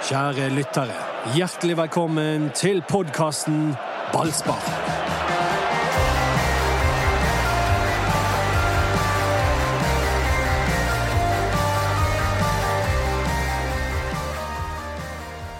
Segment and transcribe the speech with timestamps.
[0.00, 0.94] Kjære lyttere,
[1.36, 3.74] hjertelig velkommen til podkasten
[4.14, 4.62] Ballspar.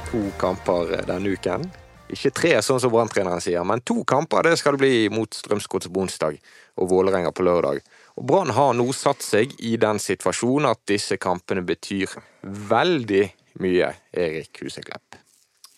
[0.08, 1.66] To kamper denne uken.
[2.08, 5.90] Ikke tre, sånn som Brann-treneren sier, men to kamper det skal det bli mot Strømsgods
[5.92, 6.40] på onsdag
[6.80, 7.82] og Vålerenga på lørdag.
[8.16, 13.36] Og Brann har nå satt seg i den situasjonen at disse kampene betyr veldig mye,
[13.64, 15.18] Erik Huseklepp.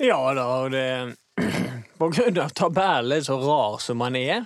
[0.02, 1.16] Ja da, og det
[1.98, 4.44] På grunn av tabellen så rar som man er,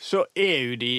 [0.00, 0.94] så er jo de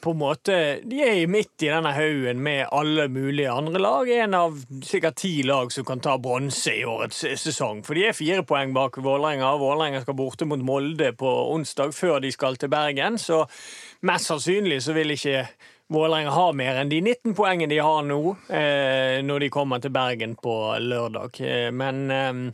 [0.00, 4.08] på en måte De er midt i denne haugen med alle mulige andre lag.
[4.10, 7.84] En av sikkert ti lag som kan ta bronse i årets sesong.
[7.86, 9.52] For de er fire poeng bak Vålerenga.
[9.60, 13.18] Vålerenga skal borte mot Molde på onsdag før de skal til Bergen.
[13.18, 13.44] Så
[14.08, 15.44] mest sannsynlig så vil ikke
[15.90, 19.90] Vålerenga har mer enn de 19 poengene de har nå, eh, når de kommer til
[19.90, 21.40] Bergen på lørdag.
[21.42, 22.44] Eh, men eh,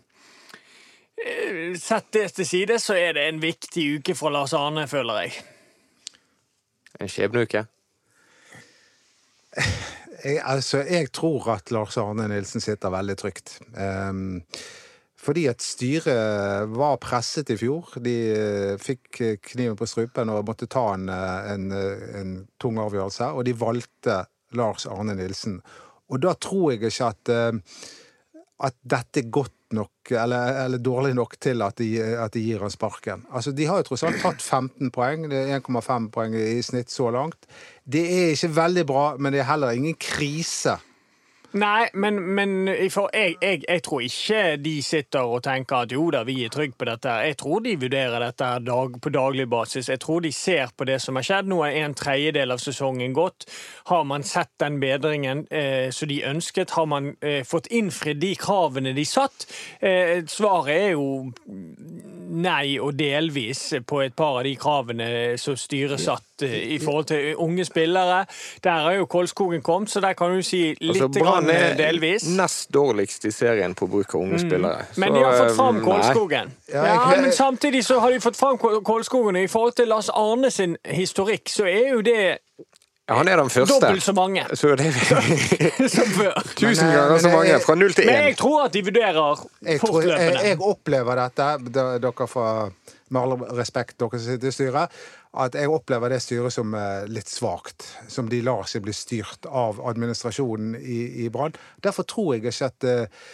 [1.76, 5.36] sett det til side, så er det en viktig uke for Lars Arne, føler jeg.
[6.96, 7.66] En skjebneuke.
[10.24, 13.58] Jeg, altså, jeg tror at Lars Arne Nilsen sitter veldig trygt.
[13.76, 14.40] Um,
[15.26, 17.96] fordi at styret var presset i fjor.
[18.02, 23.32] De uh, fikk kniven på strupen og måtte ta en, en, en, tung avgjørelse.
[23.34, 24.22] Og de valgte
[24.56, 25.58] Lars Arne Nilsen.
[26.06, 27.30] Og da tror jeg ikke at,
[28.62, 32.62] at dette er godt nok, eller, eller, dårlig nok til at de, at de gir
[32.62, 33.24] han sparken.
[33.32, 35.26] Altså, De har jo tross alt tatt 15 poeng.
[35.30, 37.48] Det er 1,5 poeng i snitt så langt.
[37.84, 40.76] Det er ikke veldig bra, men det er heller ingen krise
[41.52, 46.24] Nei, men, men jeg, jeg, jeg, tror ikke de sitter og tenker at jo da,
[46.26, 47.12] vi er trygge på dette.
[47.28, 49.88] Jeg tror de vurderer dette dag, på daglig basis.
[49.88, 51.50] Jeg tror de ser på det som har skjedd.
[51.50, 53.46] Nå er en tredjedel av sesongen gått.
[53.90, 56.74] Har man sett den bedringen eh, som de ønsket?
[56.76, 59.46] Har man eh, fått innfridd de kravene de satt?
[59.80, 61.06] Eh, svaret er jo
[62.26, 65.08] nei og delvis på et par av de kravene
[65.40, 68.24] som styret satt eh, i forhold til unge spillere.
[68.64, 72.28] Der har jo Kolskogen kommet, så der kan du si litt altså, grann, delvis.
[72.36, 74.44] Nest dårligst i serien på bruk av unge mm.
[74.46, 74.88] spillere.
[74.96, 76.56] Men de har fått fram eh, Kolskogen.
[76.72, 80.50] Ja, men samtidig så har de fått fram Kolskogen, og i forhold til Lars Arne
[80.50, 82.20] sin historikk, så er jo det
[83.06, 83.74] ja, han er den første.
[83.74, 84.42] Dobbelt så mange.
[84.58, 84.88] Så det
[85.94, 86.40] som før.
[86.58, 87.58] Tusen ganger så mange.
[87.62, 88.10] Fra null til én.
[88.10, 89.44] Men jeg tror at de vurderer
[89.78, 90.24] fortløpende.
[90.24, 91.46] Jeg, jeg, opplever dette,
[92.02, 92.48] dere fra,
[93.14, 95.00] med all respekt, dere som sitter i styret,
[95.46, 97.86] at jeg opplever det styret som eh, litt svakt.
[98.10, 101.54] Som de lar seg bli styrt av administrasjonen i, i Brann.
[101.84, 103.26] Derfor tror jeg ikke at uh,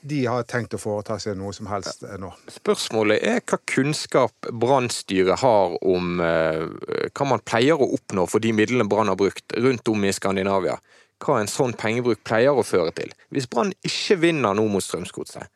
[0.00, 2.30] de har tenkt å foreta seg noe som helst nå.
[2.52, 6.64] Spørsmålet er hva kunnskap Brannstyret har om eh,
[7.10, 10.78] hva man pleier å oppnå for de midlene Brann har brukt rundt om i Skandinavia.
[11.20, 13.12] Hva en sånn pengebruk pleier å føre til.
[13.28, 15.50] Hvis Brann ikke vinner nå mot Strømsgodset,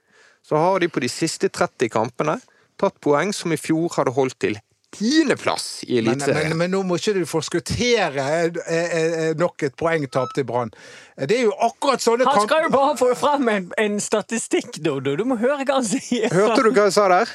[0.44, 2.36] så har de på de siste 30 kampene
[2.80, 4.58] tatt poeng som i fjor hadde holdt til
[4.94, 6.34] tiendeplass i Eliteserien.
[6.36, 10.46] Men, men, men, nå må ikke du forskuttere eh, eh, eh, nok et poengtap til
[10.48, 10.72] Brann.
[11.14, 14.80] Det er jo akkurat sånne kamper Han skal jo bare få frem en, en statistikk,
[14.84, 15.16] Dodo.
[15.18, 16.30] Du må høre hva han sier.
[16.34, 17.34] Hørte du hva jeg sa der?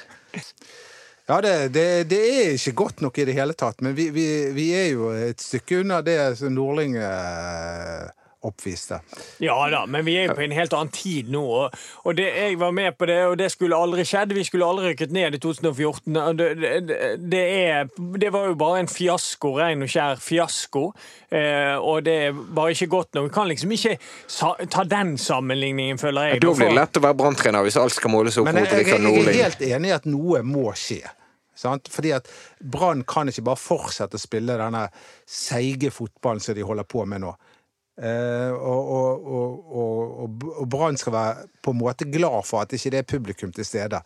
[1.30, 4.26] Ja, det, det, det, er ikke godt nok i det hele tatt, men vi, vi,
[4.56, 6.96] vi er jo et stykke unna det som Nordling
[8.42, 9.00] oppviste.
[9.44, 11.44] Ja da, men vi er jo på en helt annen tid nå.
[12.06, 14.34] Og, det, jeg var med på det, og det skulle aldri skjedd.
[14.36, 16.20] Vi skulle aldri rykket ned i 2014.
[16.40, 16.48] Det,
[17.20, 20.86] det, er, det var jo bare en fiasko, ren og skjær fiasko.
[21.30, 23.30] Eh, og det er bare ikke godt nok.
[23.30, 23.98] Vi kan liksom ikke
[24.72, 26.44] ta den sammenligningen, føler jeg.
[26.44, 29.34] Da blir det lett å være branntrener hvis alt skal måles opp mot Rikard Nordling.
[29.36, 31.04] Jeg er helt enig i at noe må skje.
[31.60, 31.90] Sant?
[31.92, 32.30] Fordi at
[32.64, 34.86] Brann kan ikke bare fortsette å spille denne
[35.28, 37.34] seige fotballen som de holder på med nå.
[38.00, 42.94] Uh, og, og, og, og Brann skal være på en måte glad for at ikke
[42.94, 44.00] det er publikum til stede.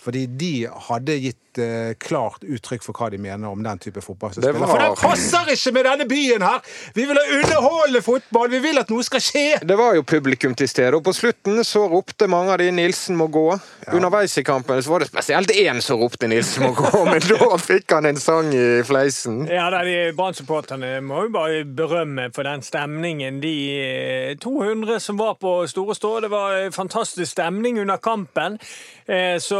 [0.00, 0.52] Fordi de
[0.88, 4.32] hadde gitt uh, klart uttrykk for hva de mener om den type fotball.
[4.36, 4.58] Var...
[4.68, 6.62] For det passer ikke med denne byen her!
[6.96, 8.50] Vi vil ha underholdende fotball!
[8.52, 9.44] Vi vil at noe skal skje!
[9.62, 13.18] Det var jo publikum til stede, og på slutten så ropte mange av de 'Nilsen
[13.18, 13.58] må gå'.
[13.86, 13.94] Ja.
[13.98, 17.50] Underveis i kampen så var det spesielt én som ropte 'Nilsen må gå', men da
[17.60, 19.44] fikk han en sang i fleisen.
[19.50, 23.40] Ja, de Brann-supporterne må jo bare berømme for den stemningen.
[23.44, 28.58] De 200 eh, som var på Store Stå, det var fantastisk stemning under kampen.
[29.38, 29.58] Så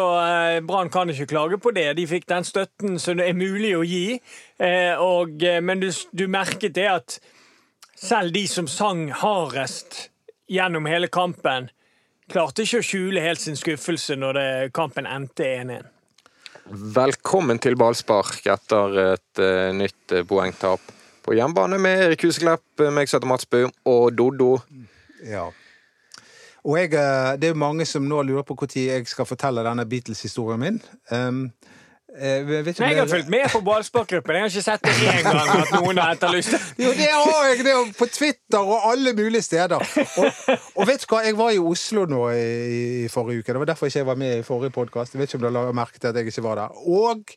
[0.55, 1.84] Eh, Brann kan ikke klage på det.
[1.93, 4.19] De fikk den støtten som det er mulig å gi.
[4.59, 7.19] Eh, og, eh, men du, du merket det at
[8.01, 10.09] selv de som sang hardest
[10.51, 11.69] gjennom hele kampen,
[12.31, 15.91] klarte ikke å skjule helt sin skuffelse når det, kampen endte 1-1.
[16.97, 20.81] Velkommen til ballspark etter et uh, nytt poengtap
[21.25, 24.57] på hjemmebane med Erik Huseklepp, meg som heter Mats Bø, og Doddo.
[25.29, 25.51] Ja.
[26.65, 29.65] Og jeg, eh, det er jo mange som nå lurer på når jeg skal fortelle
[29.67, 30.79] denne Beatles-historien min.
[31.11, 31.51] Um,
[32.15, 34.37] jeg, vet ikke Nei, jeg har fulgt med på ballsparkgruppen.
[34.37, 36.55] Jeg har ikke sett det én gang at noen har etterlyst.
[36.79, 37.65] Jo, det har jeg!
[37.67, 39.83] Det er på Twitter og alle mulige steder.
[40.23, 40.29] Og,
[40.79, 42.45] og vet du hva, jeg var i Oslo nå i,
[43.03, 43.51] i forrige uke.
[43.51, 45.17] Det var derfor ikke jeg var med i forrige podkast.
[45.17, 46.79] Jeg vet ikke om du har merket at jeg ikke var der.
[46.87, 47.35] Og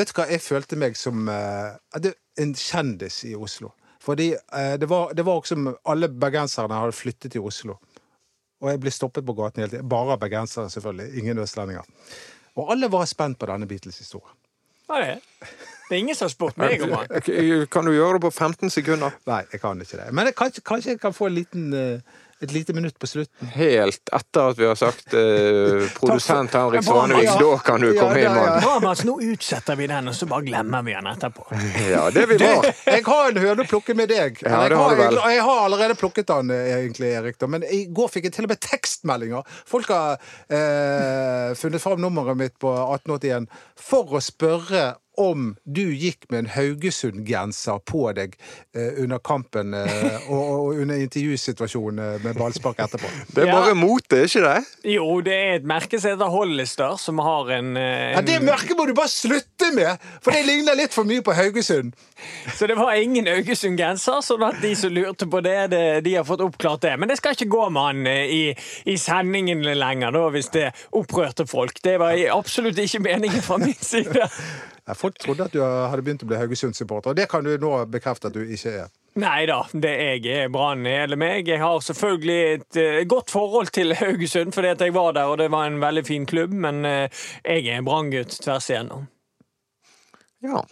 [0.00, 2.08] vet du hva, jeg følte meg som uh,
[2.40, 3.74] en kjendis i Oslo.
[4.02, 5.60] Fordi uh, det var, det var også
[5.92, 7.76] alle bergenserne hadde flyttet til Oslo.
[8.62, 9.88] Og jeg ble stoppet på gaten hele tiden.
[9.90, 11.10] Bare av bergensere, selvfølgelig.
[11.20, 11.88] Ingen østlendinger.
[12.56, 14.36] Og alle var spent på denne Beatles-historien.
[15.02, 15.18] det er
[15.88, 15.94] det?
[15.96, 17.68] Er ingen som har spurt meg om det.
[17.70, 19.16] Kan du gjøre det på 15 sekunder?
[19.26, 20.12] Nei, jeg kan ikke det.
[20.12, 23.48] Men jeg, kanskje, kanskje jeg kan få en liten, eh, et lite minutt på slutten.
[23.54, 27.36] Helt etter at vi har sagt eh, produsent Henrik Svanevik, Ja.
[27.40, 28.42] da kan du Ja, komme inn, ja, ja.
[28.50, 28.60] mann.
[28.66, 29.04] Bra, Mats.
[29.08, 31.46] Nå utsetter vi den, og så bare glemmer vi den etterpå.
[31.88, 32.74] Ja, det vi Du, bra.
[32.92, 34.42] jeg har en høne å plukke med deg.
[34.44, 37.38] Ja, jeg, har jeg, jeg har allerede plukket den, eh, egentlig, Erik.
[37.40, 37.46] Da.
[37.48, 39.48] Men i går fikk jeg til og med tekstmeldinger.
[39.72, 40.18] Folk har
[40.52, 43.48] eh, funnet fram nummeret mitt på 1881
[43.80, 44.84] for å spørre
[45.16, 48.34] om du gikk med en Haugesund-genser på deg
[48.76, 53.10] eh, under kampen eh, og, og under intervjusituasjonen eh, med ballspark etterpå.
[53.36, 53.74] Det er Ja.
[53.74, 54.64] mot, det, ikke det?
[54.96, 58.14] Jo, det er et merke som heter Hollister, som har en, en...
[58.16, 60.02] Ja, det merket må du bare slutte med!
[60.24, 61.94] For det ligner litt for mye på Haugesund.
[62.56, 66.24] Så det var ingen Haugesund-genser, sånn at de som lurte på det, det, de har
[66.28, 66.94] fått oppklart det.
[67.00, 68.42] Men det skal ikke gå med han eh, i,
[68.92, 71.80] i sendingen lenger, da, hvis det opprørte folk.
[71.84, 74.28] Det var absolutt ikke meningen fra min side.
[74.94, 78.30] Folk trodde at du hadde begynt å bli Haugesund-supporter, og det kan du nå bekrefte
[78.30, 78.92] at du ikke er.
[79.18, 81.48] Nei da, det jeg er Brann hele meg.
[81.48, 85.38] Jeg har selvfølgelig et eh, godt forhold til Haugesund, fordi at jeg var der, og
[85.40, 89.08] det var en veldig fin klubb, men eh, jeg er Brann-gutt tvers igjennom.
[90.44, 90.62] Ja.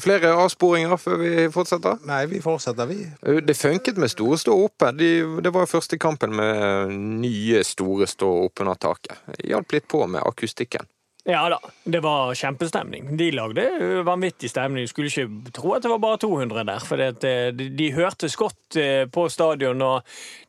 [0.00, 1.98] Flere avsporinger før vi fortsetter?
[2.08, 3.02] Nei, vi fortsetter, vi.
[3.44, 4.92] Det funket med Store stå oppe.
[4.96, 5.10] De,
[5.44, 9.18] det var første kampen med nye Store stå opp under taket.
[9.44, 10.86] Hjalp litt på med akustikken.
[11.24, 13.12] Ja da, det var kjempestemning.
[13.16, 13.62] De lagde
[14.02, 14.88] vanvittig stemning.
[14.90, 17.12] Skulle ikke tro at det var bare 200 der, for eh,
[17.54, 20.02] de, de hørtes godt eh, på stadion, og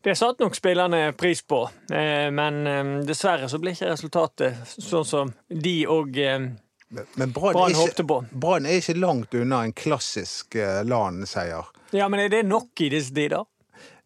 [0.04, 1.60] det satte nok spillerne pris på.
[1.94, 2.64] Eh, Men
[3.06, 8.20] dessverre så ble ikke resultatet sånn som de og Men- Brann håpte på.
[8.32, 11.70] Brann er ikke langt unna en klassisk eh, LAN-seier.
[11.94, 13.46] Ja, men er det nok i disse tider?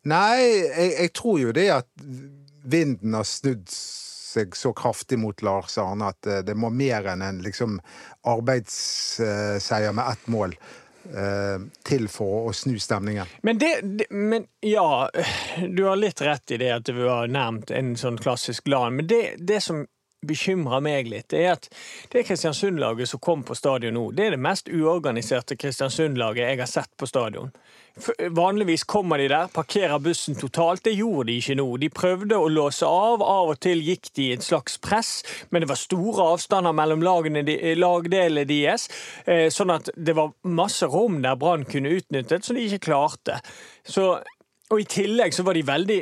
[0.08, 1.88] Nei, jeg, jeg tror jo det at
[2.68, 3.68] vinden har snudd
[4.38, 7.80] seg så kraftig mot Lars Arne at eh, det må mer enn en liksom
[8.28, 10.56] arbeidsseier med ett mål
[11.16, 11.58] eh,
[11.88, 13.30] til for å snu stemningen.
[13.42, 13.74] Men det,
[14.10, 15.10] Men ja,
[15.68, 19.08] du har litt rett i det at du har nevnt en sånn klassisk LAN, men
[19.10, 19.86] det, det som
[20.28, 21.70] bekymrer meg litt, er at
[22.14, 26.72] det Kristiansund-laget som kom på stadion nå, det er det mest uorganiserte Kristiansund-laget jeg har
[26.72, 27.52] sett på stadion.
[28.30, 30.84] Vanligvis kommer de der, parkerer bussen totalt.
[30.86, 31.66] Det gjorde de ikke nå.
[31.82, 33.24] De prøvde å låse av.
[33.26, 37.02] Av og til gikk de i et slags press, men det var store avstander mellom
[37.02, 38.86] lagene, de- lagdelene deres,
[39.26, 43.40] eh, sånn at det var masse rom der Brann kunne utnyttet, som de ikke klarte.
[43.84, 44.22] Så,
[44.70, 46.00] og i tillegg så var de veldig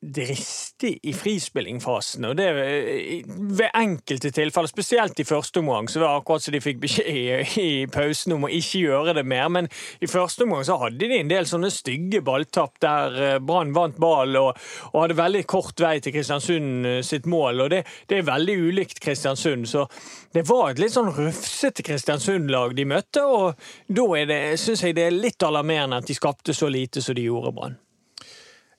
[0.00, 6.06] dristig i frispillingfasen, og det eh, ved enkelte tilfeller, spesielt i første omgang, så var
[6.14, 7.24] det akkurat som de fikk beskjed i,
[7.60, 9.68] i pausen om å ikke gjøre det mer, men
[10.00, 14.00] i første omgang så hadde de en del sånne stygge balltapp der eh, Brann vant
[14.00, 14.62] ball og,
[14.94, 18.56] og hadde veldig kort vei til Kristiansund eh, sitt mål, og det, det er veldig
[18.70, 19.84] ulikt Kristiansund, så
[20.32, 23.52] det var et litt sånn rufsete Kristiansund-lag de møtte, og
[23.84, 24.08] da
[24.56, 27.78] syns jeg det er litt alarmerende at de skapte så lite som de gjorde, Brann.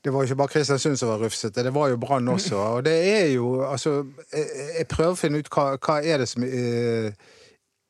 [0.03, 2.55] Det var jo ikke bare Kristiansund som var rufsete, det var jo Brann også.
[2.55, 6.43] Og det er jo Altså, jeg, prøver å finne ut hva, hva er det som
[6.43, 7.13] eh,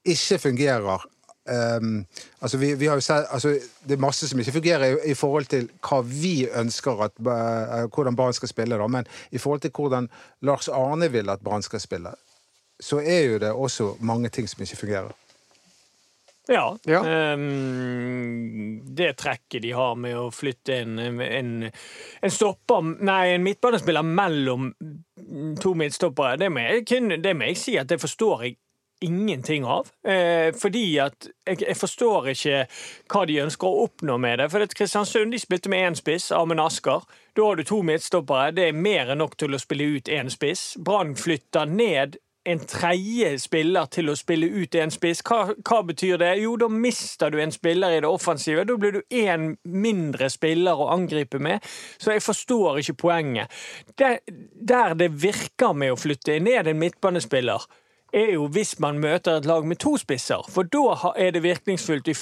[0.05, 1.07] ikke fungerer.
[1.49, 2.05] Um,
[2.41, 3.49] altså vi, vi har jo sett, altså
[3.87, 7.87] Det er masse som ikke fungerer i, i forhold til hva vi ønsker at uh,
[7.89, 10.09] hvordan Brann skal spille, da, men i forhold til hvordan
[10.41, 12.13] Lars Arne vil at Brann skal spille,
[12.81, 15.11] så er jo det også mange ting som ikke fungerer.
[16.49, 16.77] Ja.
[16.89, 17.33] Ja.
[17.33, 21.51] Um, det trekket de har med å flytte en, en,
[22.21, 24.71] en stopper Nei, en midtbanespiller mellom
[25.61, 28.57] to midtstoppere, det må jeg, det må jeg si at det forstår jeg
[29.01, 29.87] ingenting av.
[30.07, 32.57] Eh, fordi at jeg, jeg forstår ikke
[33.09, 34.49] hva de ønsker å oppnå med det.
[34.53, 37.07] For at Kristiansund de spilte med én spiss, Amund Asker.
[37.37, 38.51] Da har du to midtstoppere.
[38.53, 40.75] Det er mer enn nok til å spille ut én spiss.
[40.77, 45.21] Brann flytter ned en tredje spiller til å spille ut en spiss.
[45.25, 46.31] Hva, hva betyr det?
[46.41, 48.65] Jo, da mister du en spiller i det offensive.
[48.65, 51.61] Da blir du én mindre spiller å angripe med.
[52.01, 53.53] Så jeg forstår ikke poenget.
[54.01, 54.19] Der,
[54.57, 57.67] der det virker med å flytte ned en midtbanespiller,
[58.13, 60.43] er jo hvis man møter et lag med to spisser.
[60.51, 62.15] For da er det virkningsfullt i,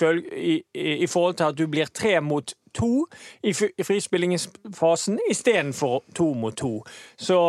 [0.74, 3.08] i, i, forhold til at du blir tre mot to
[3.44, 6.84] i frispillingsfasen istedenfor to mot to.
[7.18, 7.40] Så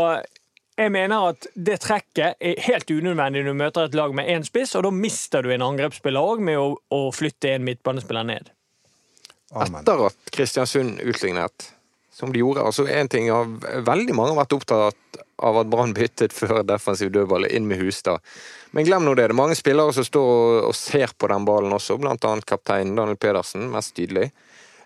[0.80, 4.46] jeg mener at det trekket er helt unødvendig når du møter et lag med én
[4.46, 8.50] spiss, og da mister du en angrepsspiller òg med å, å flytte en midtbanespiller ned.
[9.52, 9.82] Amen.
[9.82, 11.70] Etter at Kristiansund utlignet,
[12.14, 12.62] som de gjorde.
[12.62, 13.48] altså en ting har
[13.86, 18.20] Veldig mange har vært opptatt av at Brann byttet før defensiv dødball inn med Hustad.
[18.76, 19.30] Men glem nå det.
[19.30, 22.46] Det er mange spillere som står og, og ser på den ballen også, blant annet
[22.48, 24.28] kapteinen Daniel Pedersen, mest tydelig.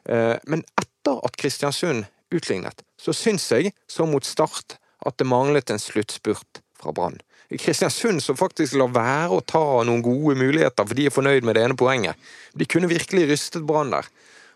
[0.08, 5.70] Eh, men etter at Kristiansund utlignet, så syns jeg, som mot Start, at det manglet
[5.70, 7.20] en sluttspurt fra Brann.
[7.52, 11.44] I Kristiansund som faktisk lar være å ta noen gode muligheter, for de er fornøyd
[11.46, 12.16] med det ene poenget.
[12.56, 14.08] De kunne virkelig rystet Brann der.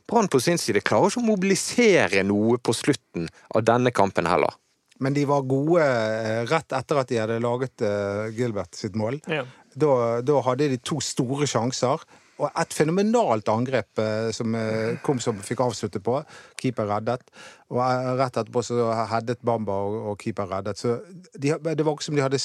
[0.09, 4.57] Brann på sin side klarer ikke å mobilisere noe på slutten av denne kampen heller.
[5.05, 9.21] Men de var gode eh, rett etter at de hadde laget eh, Gilbert sitt mål.
[9.31, 9.45] Ja.
[9.79, 9.93] Da,
[10.27, 12.03] da hadde de to store sjanser.
[12.39, 16.21] Og et fenomenalt angrep eh, som eh, kom som fikk avslutte på.
[16.61, 17.25] Keeper reddet.
[17.73, 20.79] Og eh, rett etterpå så headet Bamba, og, og keeper reddet.
[20.79, 21.01] Så
[21.35, 22.43] de, det var ikke som de hadde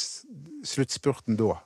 [0.65, 1.59] sluttspurten da.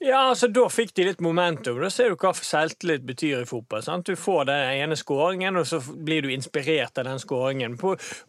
[0.00, 1.80] Ja, altså Da fikk de litt momentum.
[1.82, 3.82] Da ser du hva selvtillit betyr i fotball.
[3.82, 4.06] sant?
[4.06, 7.74] Du får den ene skåringen, og så blir du inspirert av den skåringen.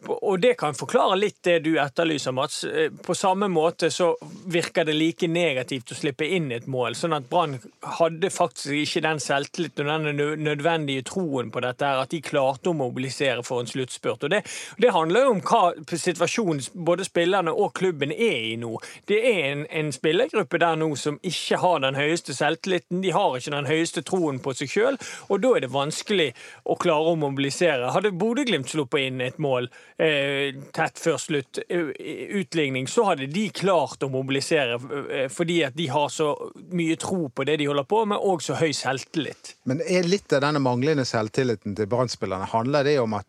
[0.08, 2.64] Og det kan forklare litt det du etterlyser, Mats.
[2.64, 6.96] Eh, På samme måte så virker det like negativt å slippe inn et mål.
[6.98, 7.60] Sånn at Brann
[8.00, 12.70] hadde faktisk ikke den selvtilliten og den nødvendige troen på dette, her, at de klarte
[12.70, 14.26] å mobilisere for en sluttspurt.
[14.26, 14.42] Og det,
[14.82, 18.74] det handler jo om hva situasjonen både spillerne og klubben er i nå.
[19.06, 23.00] Det er en, en spillergruppe der nå som ikke har den høyeste selvtilliten.
[23.04, 24.98] De har ikke den høyeste troen på seg sjøl,
[25.28, 26.30] og da er det vanskelig
[26.64, 27.92] å klare å mobilisere.
[27.94, 31.92] Hadde Bodø-Glimt sluppet inn et mål eh, tett før slutt, eh,
[32.40, 36.32] utligning, så hadde de klart å mobilisere eh, fordi at de har så
[36.72, 39.54] mye tro på det de holder på med, og så høy selvtillit.
[39.70, 43.28] Men er litt av denne manglende selvtilliten til Brann-spillerne handler det om at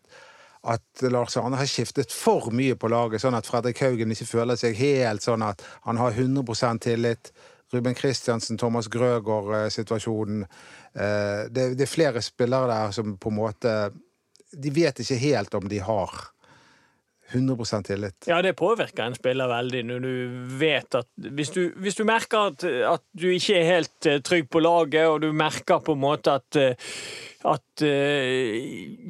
[0.62, 4.58] at Lars Arne har skiftet for mye på laget, sånn at Fredrik Haugen ikke føler
[4.58, 7.32] seg helt sånn at han har 100% tillit.
[7.72, 10.42] Ruben Kristiansen, Thomas Grøgaard-situasjonen.
[10.94, 13.92] Eh, Det, det er flere spillere der som på en måte
[14.52, 16.10] De vet ikke helt om de har
[17.32, 18.26] 100% tillit.
[18.28, 20.14] Ja, det påvirker en spiller veldig når du
[20.60, 24.50] vet at Hvis du, hvis du merker at, at du ikke er helt eh, trygg
[24.52, 26.92] på laget, og du merker på en måte at eh,
[27.48, 28.58] at eh,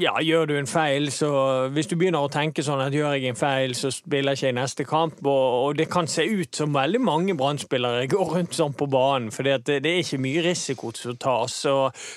[0.01, 1.31] ja, gjør du en feil, så
[1.73, 4.53] Hvis du begynner å tenke sånn at gjør jeg en feil, så spiller jeg ikke
[4.53, 8.57] i neste kamp, og, og det kan se ut som veldig mange Brann-spillere går rundt
[8.57, 11.57] sånn på banen, for det, det er ikke mye risiko som tas.
[11.65, 11.75] Så,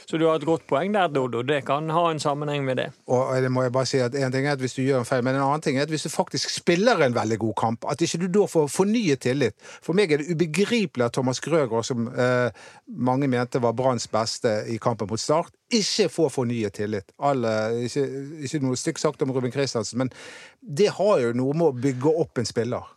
[0.07, 1.43] så du har et godt poeng der, Dodo.
[1.45, 2.87] Det kan ha en sammenheng med det.
[3.11, 5.07] Og det må jeg bare si at En ting er at hvis du gjør en
[5.07, 7.89] feil, men en annen ting er at hvis du faktisk spiller en veldig god kamp,
[7.91, 9.55] at ikke du da får fornyet tillit.
[9.83, 12.49] For meg er det ubegripelig at Thomas Grøger, som eh,
[12.87, 17.13] mange mente var Branns beste i kampen mot Start, ikke får fornyet tillit.
[17.17, 17.51] Alle,
[17.87, 18.03] ikke,
[18.47, 20.11] ikke noe stygt sagt om Ruben Kristiansen, men
[20.59, 22.91] det har jo noe med å bygge opp en spiller.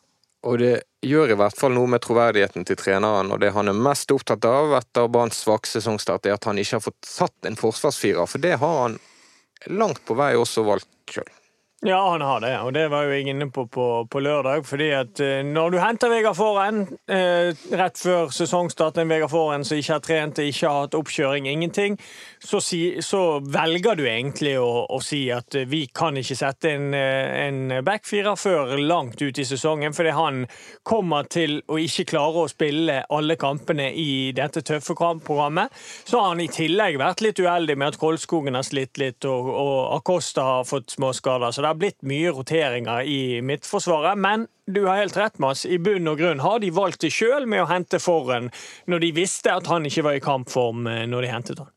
[0.47, 3.79] Og det gjør i hvert fall noe med troverdigheten til treneren, og det han er
[3.89, 7.59] mest opptatt av etter Branns svake sesongstart, er at han ikke har fått satt en
[7.59, 8.99] forsvarsfirer, for det har han
[9.67, 11.29] langt på vei også valgt sjøl.
[11.87, 14.65] Ja, han har det, og det var jo jeg inne på på, på lørdag.
[14.67, 19.63] fordi at eh, når du henter Vegard Foren eh, rett før sesongstart, en Vegard Foren
[19.65, 21.95] som ikke har trent, ikke har hatt oppkjøring, ingenting,
[22.43, 26.73] så, si, så velger du egentlig å, å si at eh, vi kan ikke sette
[26.73, 30.43] en, eh, en backfirer før langt ut i sesongen, fordi han
[30.83, 35.71] kommer til å ikke klare å spille alle kampene i dette tøffe programmet.
[36.03, 39.55] Så har han i tillegg vært litt uheldig med at Kolskogen har slitt litt, og,
[39.55, 41.55] og Acosta har fått småskader.
[41.55, 44.19] Så det har blitt mye roteringer i Midtforsvaret.
[44.19, 45.65] Men du har helt rett, Mats.
[45.67, 48.51] I bunn og grunn har de valgt det sjøl med å hente Forren,
[48.87, 51.75] når de visste at han ikke var i kampform eh, når de hentet han.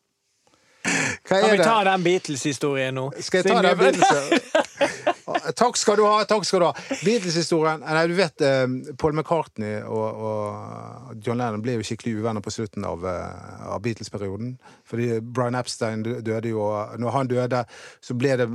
[1.29, 3.11] Kan vi ta den Beatles-historien nå?
[3.21, 4.81] Skal jeg ta den Beatles?
[5.55, 6.23] Takk skal du ha.
[6.27, 6.71] takk skal du ha.
[7.05, 8.65] Beatles-historien Nei, Du vet, eh,
[8.99, 13.81] Paul McCartney og, og John Lennon ble jo skikkelig uvenner på slutten av, eh, av
[13.85, 14.57] Beatles-perioden.
[14.87, 17.63] Fordi Brian Epstein døde jo, og når han døde,
[18.01, 18.49] så ble det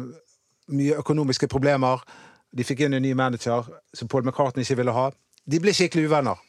[0.73, 2.02] mye økonomiske problemer.
[2.56, 5.11] De fikk inn en ny manager som Paul McCartney ikke ville ha.
[5.46, 6.40] De ble skikkelig uvenner.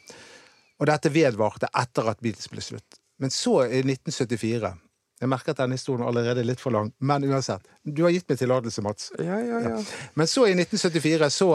[0.77, 2.99] Og dette vedvarte etter at Beatles ble slutt.
[3.21, 4.75] Men så, i 1974
[5.17, 7.63] Jeg merker at denne historien allerede er litt for lang, men uansett.
[7.81, 9.07] Du har gitt meg tillatelse, Mats.
[9.17, 9.79] Ja, ja, ja.
[10.13, 11.47] Men så, i 1974, så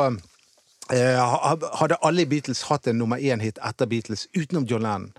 [0.90, 1.20] eh,
[1.78, 5.12] hadde alle i Beatles hatt en nummer én-hit etter Beatles, utenom John Lennon.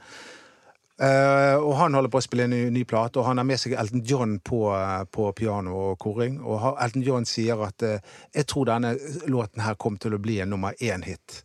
[1.03, 3.59] Eh, og han holder på å spille en ny, ny plate, og han har med
[3.59, 6.37] seg Elton John på, uh, på piano og koring.
[6.39, 7.97] Og Elton John sier at uh,
[8.31, 8.93] 'jeg tror denne
[9.27, 11.41] låten her kom til å bli en nummer én-hit'.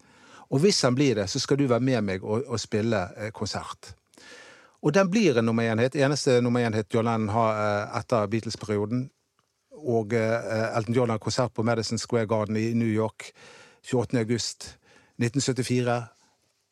[0.51, 3.01] Og hvis han blir det, så skal du være med meg og, og spille
[3.35, 3.95] konsert.
[4.83, 5.97] Og den blir en nummer én-hit.
[5.97, 9.11] Eneste nummer én-hit John Lennon har etter Beatles-perioden.
[9.77, 13.33] Og Elton John har konsert på Madison Square Garden i New York
[13.85, 14.19] 28.
[14.19, 14.79] august
[15.19, 16.18] 1974.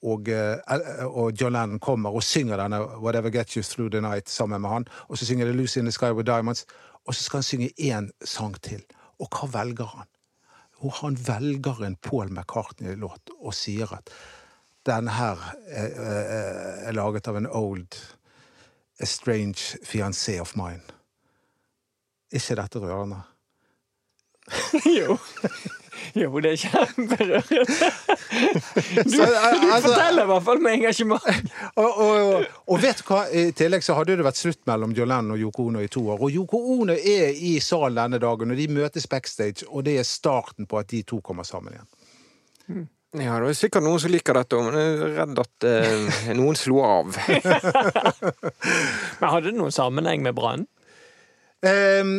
[0.07, 0.59] Og, eh,
[1.07, 4.71] og John Lennon kommer og synger denne 'Whatever Gets You Through The Night' sammen med
[4.71, 4.87] han.
[5.09, 6.65] Og så synger de 'Lucy in the Sky with Diamonds'.
[7.07, 8.83] Og så skal han synge én sang til.
[9.21, 10.07] Og hva velger han?
[10.77, 14.11] Og han velger en Paul McCartney-låt og sier at
[14.87, 17.95] den her er, er, er laget av en old
[19.01, 20.83] a strange fiancé of mine.
[22.33, 23.23] Er ikke dette rørende?
[25.01, 25.19] jo.
[26.21, 27.91] Jo, det er kjemperørende.
[29.07, 31.23] Du, du altså- forteller i hvert fall med engasjement.
[31.83, 33.21] Og, og, og vet du hva?
[33.31, 36.03] I tillegg så hadde det vært slutt mellom John Lennon og Yoko Ono i to
[36.12, 36.23] år.
[36.25, 40.07] Og Yoko Ono er i salen denne dagen, og de møtes backstage, og det er
[40.09, 42.87] starten på at de to kommer sammen igjen.
[43.17, 46.59] Ja, det er sikkert noen som liker dette, men jeg er redd at eh, noen
[46.59, 47.12] slo av.
[49.21, 50.67] Men hadde det noen sammenheng med brannen?
[51.65, 52.17] Ehm,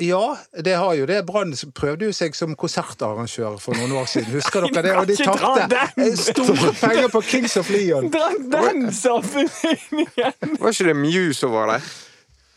[0.00, 1.18] ja, det har jo det.
[1.26, 4.30] Brann prøvde jo seg som konsertarrangør for noen år siden.
[4.36, 4.92] Husker dere det?
[5.00, 8.10] Og de tapte store penger på Kings of Leon.
[8.14, 11.88] Dra den igjen Var ikke det Muse som var der?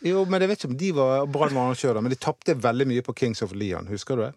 [0.01, 2.88] Jo, men jeg vet ikke om de var Brann var arrangør, men de tapte veldig
[2.89, 3.89] mye på Kings of Leon.
[3.91, 4.31] Husker du det?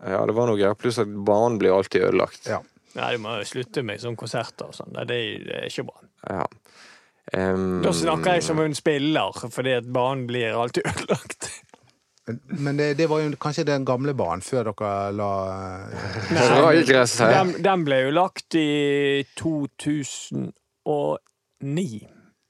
[0.00, 0.76] Ja, det var noe greier.
[0.80, 2.46] Pluss at banen blir alltid ødelagt.
[2.48, 2.62] Ja.
[2.96, 4.94] Nei, du må jo slutte med sånne konserter og sånn.
[4.96, 6.00] Det, er- det er ikke bra.
[6.26, 6.46] Ja.
[7.30, 11.50] Um, Da snakker jeg som en spiller, fordi at banen blir alltid ødelagt.
[12.58, 15.30] Men- det, det var jo kanskje den gamle banen før dere la
[16.34, 16.46] Nei.
[17.34, 18.66] Den, den ble jo lagt i
[19.38, 20.50] 2009.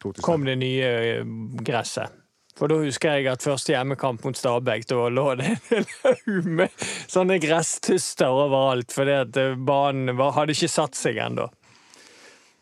[0.02, 0.22] 2000.
[0.24, 1.24] Kom det nye eh,
[1.66, 2.16] gresset.
[2.58, 6.82] For da husker jeg at første hjemmekamp mot Stabæk, da lå det en haug med
[7.08, 11.46] sånne gresstuster overalt, fordi at eh, banen var, hadde ikke satt seg ennå.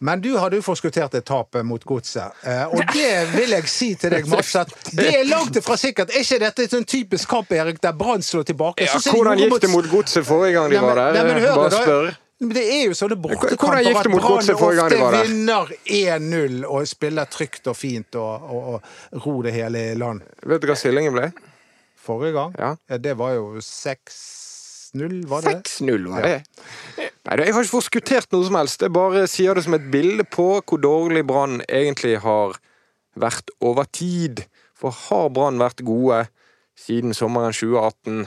[0.01, 2.37] Men du hadde jo forskuttert et tap mot Godset.
[2.47, 6.13] Eh, og det vil jeg si til deg, Mats, at det er langt ifra sikkert.
[6.15, 8.87] Er ikke dette et sånn typisk kamp, Erik, der Brann slår tilbake?
[8.87, 11.35] Ja, hvordan gikk det mot Godset forrige gang de var der?
[11.59, 12.11] Bare spør.
[12.39, 18.15] Det er jo sånne bortekamper at Brann ofte vinner 1-0 og spiller trygt og fint
[18.21, 20.23] og, og, og ror det hele i land.
[20.47, 21.33] Vet du hva stillingen ble?
[21.99, 22.55] Forrige gang?
[22.55, 22.99] Ja.
[23.03, 25.75] det var jo 6-0, var det det?
[25.83, 27.08] 6-0, var det?
[27.29, 28.81] Nei, jeg har ikke forskuttert noe som helst.
[28.81, 32.57] Jeg bare sier det som et bilde på hvor dårlig Brann egentlig har
[33.21, 34.47] vært over tid.
[34.73, 36.23] For har Brann vært gode
[36.79, 38.25] siden sommeren 2018?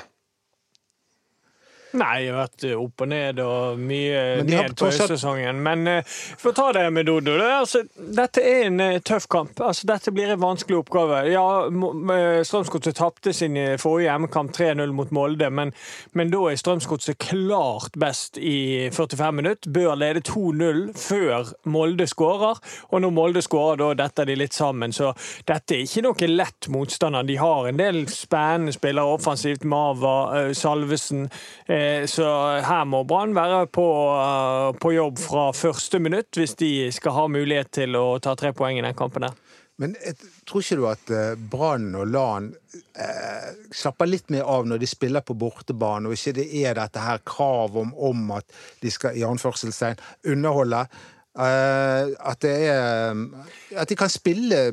[2.00, 5.60] Nei, jeg har vært opp og ned og mye Men har ned på høstsesongen.
[5.64, 9.28] Men uh, for å ta det med Dodo det, altså, Dette er en uh, tøff
[9.32, 9.60] kamp.
[9.60, 11.24] Altså, dette blir en vanskelig oppgave.
[11.32, 15.74] Ja, eh, Strømsgodset tapte sin forrige hjemmekamp 3-0 mot Molde, men,
[16.18, 19.72] men da er Strømsgodset klart best i 45 minutter.
[19.76, 24.96] Bør lede 2-0 før Molde skårer, og når Molde skårer, da detter de litt sammen.
[24.96, 25.12] Så
[25.48, 27.28] dette er ikke noe lett motstander.
[27.28, 29.68] De har en del spennende spillere offensivt.
[29.68, 31.28] Mava, uh, Salvesen.
[31.68, 32.26] Eh, Så
[32.66, 37.28] her må Brann være på, eh, på jobb fra første minutt hvis de skal ha
[37.32, 39.28] mulighet til å ta tre poeng i den kampen.
[39.28, 39.38] der.
[39.82, 42.52] Men jeg, tror ikke du at eh, Brann og Lan
[43.02, 47.02] eh, slapper litt mer av når de spiller på bortebane, og ikke det er dette
[47.02, 48.46] her krav om, om at
[48.84, 50.02] de skal i anførselstegn
[50.36, 50.84] underholde?
[51.32, 53.16] Eh, at er
[53.80, 54.64] At de kan spille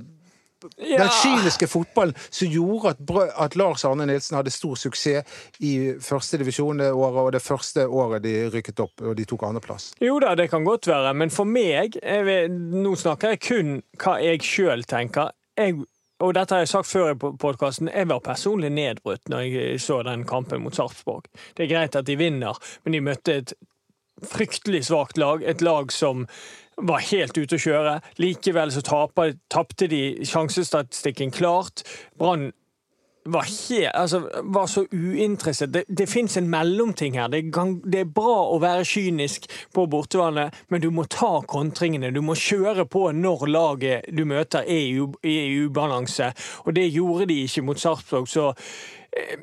[0.77, 0.99] Ja.
[1.05, 3.03] den kyniske fotballen som gjorde at,
[3.39, 8.25] at Lars Arne Nilsen hadde stor suksess i førstedivisjon det året, og det første året
[8.27, 9.93] de rykket opp, og de tok andreplass.
[10.03, 14.19] Jo da, det kan godt være, men for meg vet, Nå snakker jeg kun hva
[14.23, 15.33] jeg sjøl tenker.
[15.59, 15.79] Jeg,
[16.23, 17.91] og dette har jeg sagt før i podkasten.
[17.93, 21.29] Jeg var personlig nedbrutt når jeg så den kampen mot Sarpsborg.
[21.57, 23.55] Det er greit at de vinner, men de møtte et
[24.27, 25.43] fryktelig svakt lag.
[25.47, 26.27] Et lag som
[26.79, 27.99] var helt ute å kjøre.
[28.23, 31.83] Likevel så tapte de sjansestatistikken klart.
[32.19, 32.51] Brann
[33.29, 35.73] var, helt, altså, var så uinteressert.
[35.73, 37.29] Det, det fins en mellomting her.
[37.29, 42.13] Det er, det er bra å være kynisk på bortebane, men du må ta kontringene.
[42.15, 46.33] Du må kjøre på når laget du møter er er i ubalanse.
[46.65, 48.53] Og det gjorde de ikke mot Sarpsborg, så
[49.13, 49.37] eh,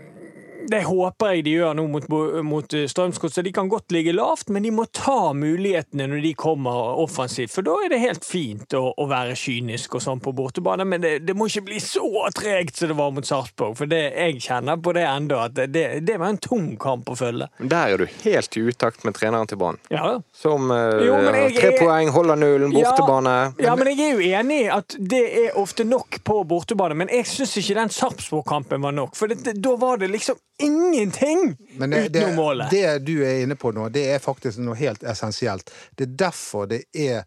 [0.69, 2.05] det håper jeg de gjør nå mot,
[2.45, 3.43] mot eh, Strømsgodset.
[3.45, 7.53] De kan godt ligge lavt, men de må ta mulighetene når de kommer offensivt.
[7.53, 11.03] For da er det helt fint å, å være kynisk og sånn på bortebane, men
[11.03, 13.75] det, det må ikke bli så tregt som det var mot Sarpsborg.
[13.79, 17.17] For det, jeg kjenner på det ennå, at det, det, var en tung kamp å
[17.19, 17.49] følge.
[17.59, 19.79] Men Der er du helt i utakt med treneren til Brann.
[19.93, 23.35] Ja, Som eh, Jo, jeg tre poeng, holder nullen, bortebane.
[23.61, 27.11] Ja, men jeg er jo enig i at det er ofte nok på bortebane, men
[27.13, 29.15] jeg syns ikke den Sarpsborg-kampen var nok.
[29.17, 32.69] For da var det liksom ingenting Men det, det, utenom målet.
[32.71, 35.71] det du er inne på nå, det er faktisk noe helt essensielt.
[35.95, 37.25] Det er derfor det er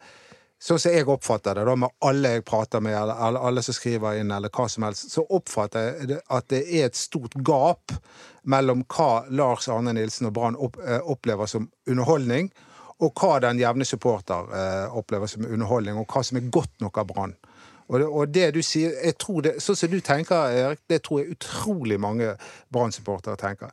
[0.58, 4.16] Sånn som jeg oppfatter det, da med alle jeg prater med, eller alle, som skriver
[4.18, 7.94] inn, eller hva som helst, så oppfatter jeg det at det er et stort gap
[8.42, 12.50] mellom hva Lars Arne Nilsen og Brann eh, opplever som underholdning,
[12.98, 16.98] og hva den jevne supporter eh, opplever som underholdning, og hva som er godt nok
[17.04, 17.36] av Brann.
[17.88, 21.00] Og det, og det du sier, jeg tror det, Sånn som du tenker, Erik, det
[21.06, 22.34] tror jeg utrolig mange
[22.72, 23.72] Brann-supportere tenker.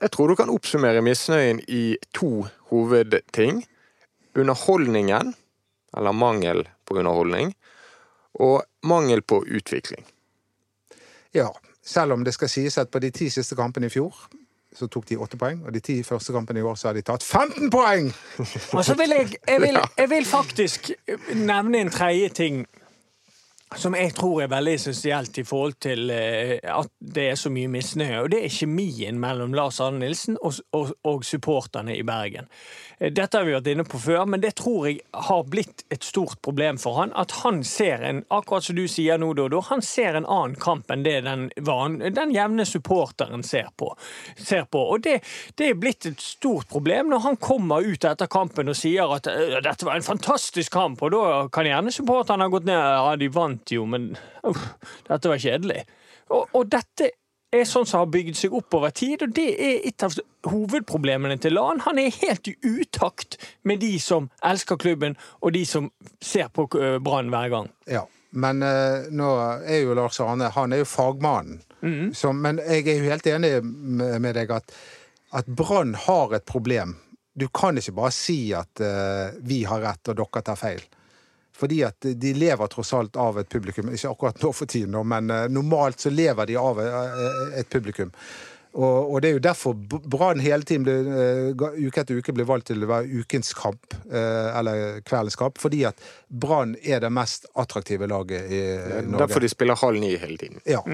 [0.00, 3.64] Jeg tror du kan oppsummere misnøyen i to hovedting.
[4.36, 5.34] Underholdningen,
[5.96, 7.54] eller mangel på underholdning,
[8.40, 10.04] og mangel på utvikling.
[11.34, 11.48] Ja,
[11.82, 14.14] selv om det skal sies at på de ti siste kampene i fjor
[14.76, 17.02] så tok de åtte poeng, og de ti første kampene i år så har de
[17.02, 18.12] tatt 15 poeng!
[18.76, 20.90] Og så vil jeg, jeg, vil, jeg vil faktisk
[21.34, 22.60] nevne en tredje ting
[23.78, 27.70] som jeg tror er veldig essensielt i forhold til eh, at det er så mye
[27.70, 28.24] misnøye.
[28.24, 32.48] Og det er kjemien mellom Lars Arne Nilsen og, og, og supporterne i Bergen.
[32.98, 36.02] Eh, Dette har vi vært inne på før, men det tror jeg har blitt et
[36.02, 37.14] stort problem for han.
[37.14, 40.90] At han ser en, akkurat som du sier nå, Dodo, han ser en annen kamp
[40.90, 43.92] enn det den, van, den jevne supporteren ser på.
[44.34, 44.82] Ser på.
[44.96, 45.20] Og det,
[45.60, 49.30] det er blitt et stort problem når han kommer ut etter kampen og sier at
[49.30, 53.16] «Øh, dette var en fantastisk kamp, og da kan gjerne supporterne ha gått ned ja,
[53.20, 54.12] de vant jo, men
[54.46, 54.68] uh,
[55.08, 55.84] dette var kjedelig.
[56.30, 57.10] Og, og dette
[57.50, 60.14] er sånn som har bygd seg opp over tid, og det er et av
[60.46, 61.82] hovedproblemene til LAN.
[61.86, 65.90] Han er helt i utakt med de som elsker klubben, og de som
[66.22, 67.70] ser på øh, Brann hver gang.
[67.90, 69.32] Ja, men uh, nå
[69.66, 71.64] er jo Lars Arne Han er jo fagmannen.
[72.12, 74.74] Så, men jeg er jo helt enig med, med deg at,
[75.32, 76.92] at Brann har et problem.
[77.32, 80.84] Du kan ikke bare si at uh, vi har rett og dere tar feil.
[81.60, 83.90] Fordi at de lever tross alt av et publikum.
[83.92, 88.12] Ikke akkurat nå for tiden, men eh, normalt så lever de av eh, et publikum.
[88.70, 92.46] Og, og det er jo derfor Brann hele tiden blir, eh, uke etter uke blir
[92.46, 95.98] valgt til å være ukens kamp, eller kveldens kamp, fordi at
[96.30, 98.62] Brann er det mest attraktive laget i
[99.02, 99.24] Norge.
[99.26, 100.62] Derfor de spiller halv ni hele tiden.
[100.70, 100.84] Ja.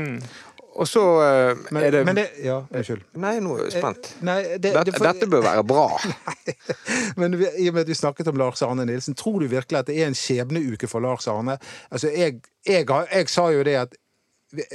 [0.77, 3.05] Og så eh, Men, er det men det Ja, unnskyld.
[3.17, 4.11] Nei, nå er jeg spent.
[4.27, 5.87] Nei, det, Dette, for- dette bør være bra.
[7.21, 9.79] Men vi- i og med at vi snakket om Lars Arne Nilsen, tror du virkelig
[9.81, 11.57] at det er en skjebneuke for Lars Arne?
[11.91, 13.97] Altså, jeg, jeg, jeg sa jo det at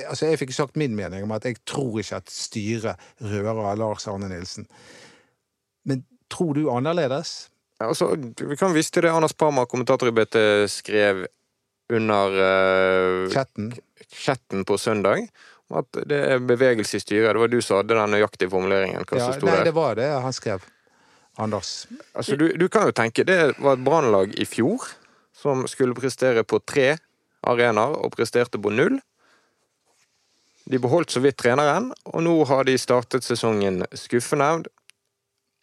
[0.09, 4.03] Altså, jeg fikk sagt min mening om at jeg tror ikke at styret rører Lars
[4.11, 4.65] Arne Nilsen.
[5.87, 7.47] Men tror du annerledes?
[7.81, 10.35] Altså, vi kan vise til det Anders Parma, kommentator i BT,
[10.69, 11.23] skrev
[11.89, 13.71] under uh, Chatten?
[14.11, 15.27] chatten på søndag.
[15.71, 17.31] At det er bevegelse i styret.
[17.33, 19.05] Det var du som hadde den nøyaktige formuleringen.
[19.07, 19.69] Hva Ja, som sto nei, der.
[19.69, 20.65] det var det han skrev.
[21.39, 21.87] Anders.
[22.13, 24.83] Altså, du, du kan jo tenke, det var et brannlag i fjor
[25.41, 26.97] som skulle prestere på tre
[27.47, 28.99] arenaer, og presterte på null.
[30.69, 34.67] De beholdt så vidt treneren, og nå har de startet sesongen skuffende.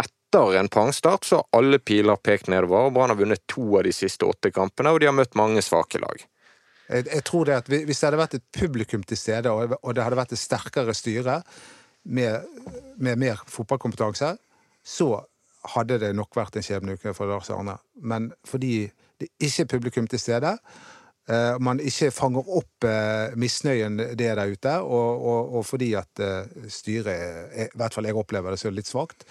[0.02, 3.92] Etter en pangstart så har alle piler pekt nedover, Brann har vunnet to av de
[3.94, 6.24] siste åtte kampene, og de har møtt mange svake lag.
[6.88, 9.94] Jeg, jeg tror det at Hvis det hadde vært et publikum til stede, og, og
[9.94, 11.42] det hadde vært et sterkere styre
[12.04, 12.46] med,
[12.96, 14.36] med mer fotballkompetanse,
[14.84, 15.08] så
[15.74, 17.76] hadde det nok vært en skjebneuke for Lars Arne.
[18.00, 18.88] Men fordi
[19.20, 20.54] det ikke er publikum til stede,
[21.28, 25.92] eh, man ikke fanger opp eh, misnøyen det er der ute, og, og, og fordi
[25.98, 29.26] at eh, styret, i hvert fall jeg opplever det så litt svakt,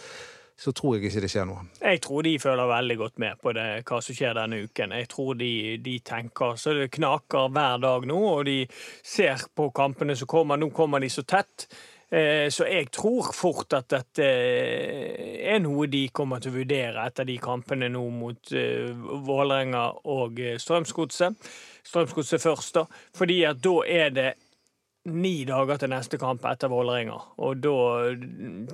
[0.58, 1.66] så tror jeg ikke det skjer noe.
[1.84, 4.96] Jeg tror de følger veldig godt med på det, hva som skjer denne uken.
[4.98, 5.52] Jeg tror de,
[5.86, 8.64] de tenker så det knaker hver dag nå, og de
[9.06, 10.58] ser på kampene som kommer.
[10.58, 11.68] Nå kommer de så tett.
[12.10, 17.28] Eh, Så jeg tror fort at dette er noe de kommer til å vurdere etter
[17.28, 18.90] de kampene nå mot eh,
[19.28, 21.36] Vålerenga og eh, Strømsgodset.
[21.88, 22.86] Strømsgodset først, da.
[23.16, 24.30] Fordi at da er det
[25.08, 27.18] ni dager til neste kamp etter Vålerenga.
[27.44, 27.76] Og da,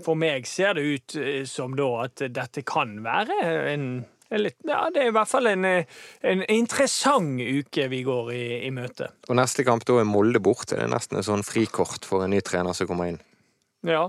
[0.06, 3.38] for meg, ser det ut eh, som da at dette kan være
[3.74, 3.86] en,
[4.34, 8.44] en litt Ja, det er i hvert fall en, en interessant uke vi går i,
[8.68, 9.12] i møte.
[9.30, 10.76] Og neste kamp da er Molde borte.
[10.76, 13.22] Det er nesten et sånn frikort for en ny trener som kommer inn.
[13.86, 14.08] Ja.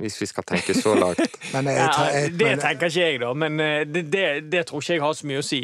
[0.00, 1.20] Hvis vi skal tenke så langt.
[1.54, 3.32] Men jeg, jeg, jeg, det men- tenker ikke jeg, da.
[3.36, 5.58] Men eh, det, det, det tror ikke jeg har så mye å si.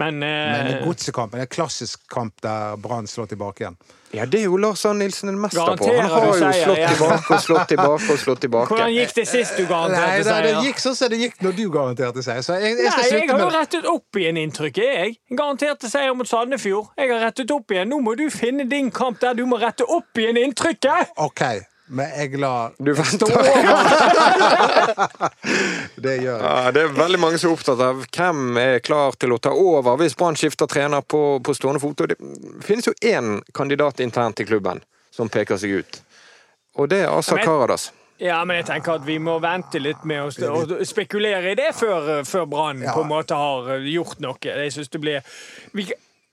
[0.00, 3.76] Men, eh, men Godsekampen er en klassisk kamp der Brann slår tilbake igjen.
[4.14, 5.90] Ja, det er jo Lars Arne Nilsen en mester på.
[5.90, 6.92] Han har jo seier, slått ja.
[6.94, 8.74] tilbake og slått tilbake og slått tilbake.
[8.74, 11.56] hvordan gikk det sist du garanterte garanterte Nei, det gikk sånn som det gikk når
[11.58, 12.24] du garanterte.
[12.24, 15.14] Så jeg, jeg skal Nei, jeg har jo rettet opp igjen inntrykket, jeg.
[15.34, 16.90] Garanterte seier mot Sandefjord.
[17.00, 17.90] Jeg har rettet opp igjen.
[17.92, 21.14] Nå må du finne din kamp der du må rette opp igjen inntrykket!
[21.22, 21.42] OK,
[21.86, 23.28] men jeg lar Du venter.
[25.96, 26.44] Det gjør jeg.
[26.44, 29.52] Ja, det er veldig mange som er opptatt av hvem er klar til å ta
[29.56, 32.00] over hvis Brann skifter trener på, på stående fot.
[32.04, 32.16] Og det
[32.66, 34.82] finnes jo én kandidat internt i klubben
[35.14, 36.00] som peker seg ut.
[36.80, 37.90] Og det er Asa Men- Karadas.
[38.22, 42.22] Ja, men jeg tenker at vi må vente litt med å spekulere i det før,
[42.24, 42.92] før Brann Ja.
[42.94, 44.38] på en måte har eh, gjort noe.
[44.44, 45.20] Jeg synes det blir
[45.74, 45.88] vi,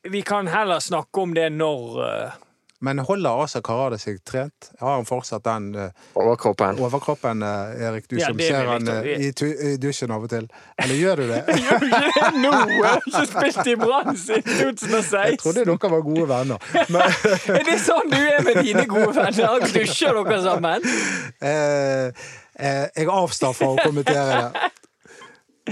[0.06, 2.38] vi kan heller snakke om det når eh,
[2.82, 4.72] Men holder Asa Karade seg trent?
[4.82, 6.80] Har han fortsatt den eh, Overkroppen.
[6.82, 10.32] overkroppen, eh, Erik, du Ja, som ser han eh, i, tu- i dusjen av og
[10.32, 10.48] til?
[10.82, 11.42] Eller gjør du det?
[11.62, 12.54] Gjør du ikke det nå?
[12.72, 15.20] Jeg har ikke spilt i Brann siden 2016.
[15.30, 16.66] Jeg trodde dere var gode venner.
[16.90, 17.18] Men,
[17.60, 19.68] Er det sånn du er med dine gode venner?
[19.76, 20.88] Dusjer dere sammen?
[21.52, 22.26] eh,
[22.58, 24.72] eh, jeg avstår fra å kommentere det.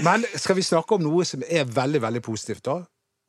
[0.06, 2.78] Men skal vi snakke om noe som er veldig veldig positivt, da?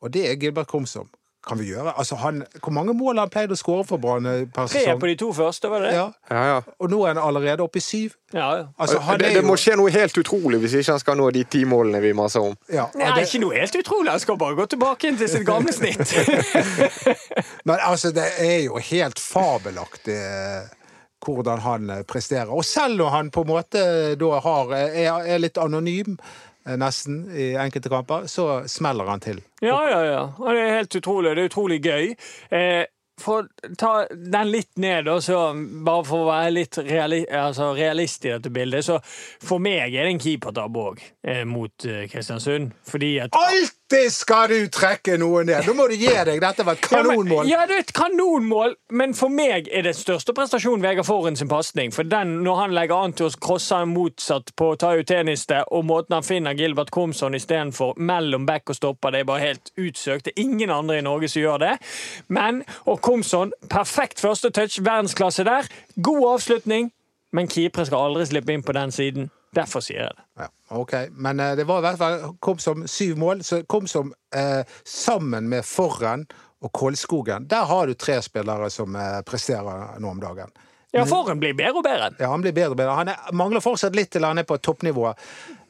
[0.02, 1.10] Og det er Gilbert Komsom.
[1.42, 1.90] Kan vi gjøre?
[1.98, 4.92] Altså, han, hvor mange mål har han pleid å skåre for Brann eh, per Tre
[5.00, 5.96] på de to første, var det det?
[5.96, 6.58] Ja, Ja, ja.
[6.78, 8.12] og nå er han allerede oppe i syv.
[8.32, 8.66] Ja, ja.
[8.78, 11.26] Altså, han det, er det må skje noe helt utrolig hvis ikke han skal nå
[11.34, 12.54] de ti målene vi maser om.
[12.72, 14.12] ja, Nei, det, ikke noe helt utrolig.
[14.14, 16.14] Han skal bare gå tilbake inn til sitt gamle snitt.
[17.66, 20.70] Men altså, det er jo helt fabelaktig eh,
[21.26, 22.50] hvordan han eh, presterer.
[22.54, 23.84] Og selv når han på en måte
[24.18, 26.16] da har, er, er litt anonym,
[26.78, 29.42] nesten, i enkelte kamper, så smeller han til.
[29.60, 30.24] Ja, ja, ja.
[30.38, 31.36] Og det er helt utrolig.
[31.36, 32.12] Det er utrolig gøy.
[32.54, 32.84] Eh,
[33.20, 35.40] for å ta den litt ned, så
[35.84, 40.08] bare for å være litt reali altså realist i dette bildet, så for meg er
[40.08, 42.72] det en keepertabbe òg, eh, mot eh, Kristiansund.
[42.88, 43.36] Fordi at
[43.92, 45.66] Alltid skal du trekke noe ned!
[45.66, 46.38] Da må du gi deg!
[46.40, 47.26] Dette var et kanonmål.
[47.28, 51.04] Ja, men, ja, det er et kanonmål, men for meg er det største prestasjonen Vegard
[51.04, 51.92] Forhen sin pasning.
[51.92, 55.58] For den, når han legger an til å crosse motsatt på å ta ut Teniste,
[55.76, 59.74] og måten han finner Gilbert Komson istedenfor mellom back og stopper, det er bare helt
[59.76, 60.30] utsøkt.
[60.30, 61.74] Det er ingen andre i Norge som gjør det.
[62.32, 65.68] Men, og Komson, perfekt første touch, verdensklasse der.
[66.00, 66.94] God avslutning,
[67.36, 69.28] men keepere skal aldri slippe inn på den siden.
[69.52, 70.24] Derfor sier jeg det.
[70.40, 73.44] Ja, ok, Men uh, det var i hvert fall kom som syv mål.
[73.44, 76.24] Så kom som uh, sammen med Forren
[76.62, 77.48] og Kolskogen.
[77.50, 80.52] Der har du tre spillere som uh, presterer nå om dagen.
[80.92, 82.10] Ja, Forren blir bedre og bedre.
[82.20, 82.96] Ja, Han blir bedre og bedre.
[82.96, 85.06] Han er, mangler fortsatt litt til han er på toppnivå,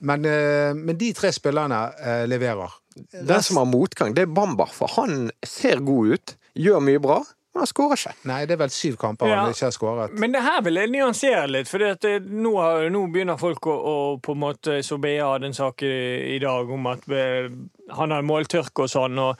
[0.02, 0.26] men,
[0.74, 1.78] men de tre spillerne
[2.26, 2.74] leverer.
[3.14, 4.66] Den som har motgang, det er Bamba.
[4.66, 7.20] For han ser god ut, gjør mye bra,
[7.52, 8.14] men han skårer ikke.
[8.30, 9.42] Nei, det er vel syv kamper Ja.
[9.42, 10.16] han ikke har skåret.
[10.18, 12.54] Men det her vil jeg nyansere litt, for nå,
[12.94, 15.92] nå begynner folk å, å på en måte Så BA hadde en sak i,
[16.36, 17.50] i dag om at eh,
[17.92, 19.18] han har måltørke og sånn.
[19.18, 19.36] og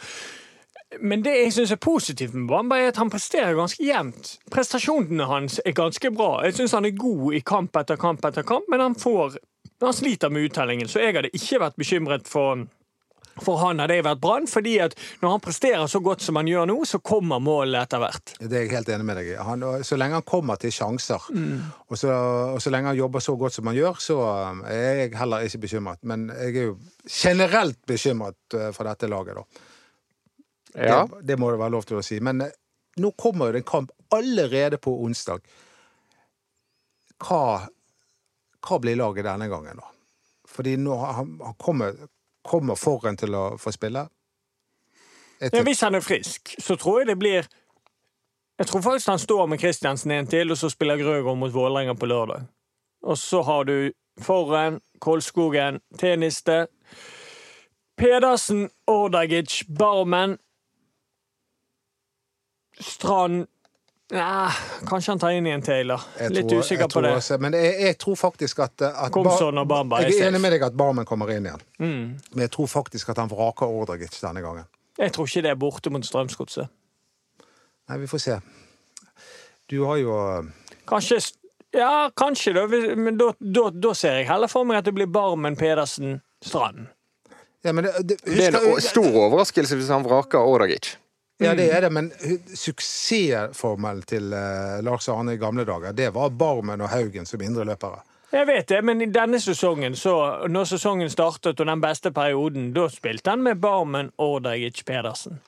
[1.01, 4.35] men det jeg syns er positivt med Bamba, er at han presterer ganske jevnt.
[4.53, 6.43] Prestasjonene hans er ganske bra.
[6.45, 9.39] Jeg syns han er god i kamp etter kamp etter kamp, men han får
[9.83, 10.89] han sliter med uttellingen.
[10.89, 12.67] Så jeg hadde ikke vært bekymret for
[13.41, 16.51] for han hadde det vært Brann, fordi at når han presterer så godt som han
[16.51, 18.35] gjør nå, så kommer målet etter hvert.
[18.39, 19.83] Det er jeg helt enig med deg i.
[19.89, 22.13] Så lenge han kommer til sjanser, og, så,
[22.53, 24.19] og så lenge han jobber så godt som han gjør, så
[24.53, 26.03] um, er jeg heller ikke bekymret.
[26.09, 29.69] Men jeg er jo generelt bekymret uh, for dette laget, da.
[30.73, 31.03] Ja.
[31.05, 32.17] Det, det må det være lov til å si.
[32.25, 32.55] Men eh,
[33.01, 35.45] nå kommer jo det en kamp allerede på onsdag.
[37.23, 37.43] Hva,
[38.67, 39.91] hva blir laget denne gangen, da?
[40.53, 41.97] Fordi nå har han, han kommer,
[42.43, 44.07] kommer foran til å få spille.
[45.43, 47.49] Ja, hvis han er frisk, så tror jeg det blir
[48.59, 51.95] Jeg tror faktisk han står med Kristiansen en til, og så spiller Grøgaard mot Vålerenga
[51.95, 52.45] på lørdag.
[53.03, 56.67] Og så har du Forren, Kolskogen, Teniste,
[57.97, 60.39] Pedersen, Ordagic, Barmen
[62.81, 63.47] Strand
[64.13, 64.51] Nei,
[64.85, 66.03] kanskje han tar inn igjen Taylor.
[66.21, 67.13] Jeg Litt tror- usikker på det.
[67.17, 70.41] Også, men jeg, jeg tror faktisk at, at Komson og Bamba er Jeg er enig
[70.45, 71.63] med deg at Barmen kommer inn igjen.
[71.81, 72.19] Mm.
[72.35, 74.69] Men jeg tror faktisk at han vraker Ordragic denne gangen.
[75.01, 76.69] Jeg tror ikke det er borte mot Strømsgodset.
[77.89, 78.37] Nei, vi får se.
[79.73, 80.19] Du har jo
[80.89, 81.23] Kanskje
[81.73, 82.67] Ja, kanskje, da.
[83.01, 86.91] Men da, da, da ser jeg heller for meg at det blir Barmen, Pedersen, Strand.
[87.65, 90.99] ja, men det, det, Det er en stor overraskelse hvis han vraker Ordagic.
[91.43, 92.11] Ja, det er det, men
[92.55, 98.03] suksessformelen til eh, Lars Arne i gamle dager, det var Barmen og Haugen som indreløpere.
[98.33, 100.15] Jeg vet det, men i denne sesongen, så,
[100.49, 105.43] når sesongen startet og den beste perioden, da spilte han med Barmen, og Dagic Pedersen.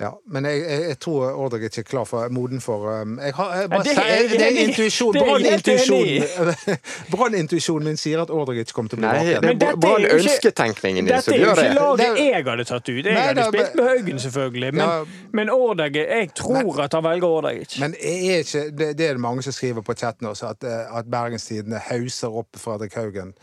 [0.00, 3.50] Ja, men jeg, jeg, jeg tror Ordragic er klar for moden for um, jeg har,
[3.60, 5.12] jeg bare, Ja, det er det er intuisjon.
[5.14, 6.24] Det er Brannintuisjonen
[7.12, 9.28] Brannintuisjonen min sier at Ordragic kommer til å bli vaken.
[9.28, 12.44] det Men er dette er Brann jo ikke- Dette er jo ikke laget Det- jeg
[12.44, 12.94] hadde tatt ut.
[13.04, 14.72] Jeg Nei, hadde da, spilt med Haugen, selvfølgelig.
[14.74, 15.04] Men, Ja.
[15.32, 17.78] men Ordagic Jeg tror at han velger Ordagic.
[17.80, 20.96] Men er ikke, det, det er det mange som skriver på chatten også, at, eh,
[20.98, 23.34] at Bergenstidene hauser opp Fredrik Haugen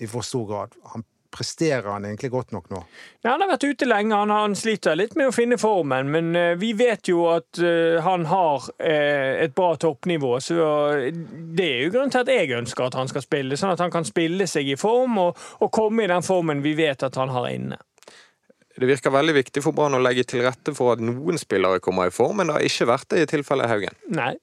[0.00, 0.68] i for stor grad.
[0.92, 1.02] Han
[1.34, 2.80] presterer han egentlig godt nok nå?
[3.24, 6.30] Ja, han har vært ute lenge, han, han sliter litt med å finne formen, men
[6.38, 10.68] eh, vi vet jo at eh, han har eh, et bra toppnivå, så
[11.10, 13.92] det er jo grunnen til at jeg ønsker at han skal spille, sånn at han
[13.94, 17.34] kan spille seg i form og, og komme i den formen vi vet at han
[17.34, 17.80] har inne.
[18.74, 22.10] Det virker veldig viktig for Brann å legge til rette for at noen spillere kommer
[22.10, 24.02] i form, men det har ikke vært det i tilfellet Haugen.
[24.14, 24.34] Nei.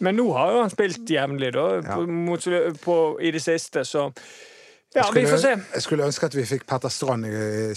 [0.00, 2.46] Men nå har jo han spilt jevnlig, da, på, mot,
[2.80, 4.06] på, i det siste, så
[4.94, 5.50] ja, Jeg vi får se.
[5.54, 7.26] skulle, jeg skulle ønske at vi fikk Petter Strand